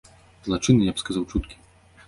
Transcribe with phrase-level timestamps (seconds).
[0.47, 1.55] Злачынныя, я б сказаў, чуткі.